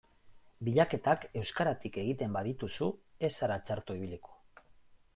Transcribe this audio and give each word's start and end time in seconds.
Bilaketak 0.69 1.27
euskaratik 1.41 2.01
egiten 2.05 2.35
badituzu 2.39 2.91
ez 3.27 3.33
zara 3.37 3.63
txarto 3.69 4.03
ibiliko. 4.03 4.39